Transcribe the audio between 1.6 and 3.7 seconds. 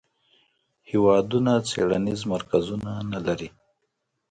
څیړنیز مرکزونه نه لري.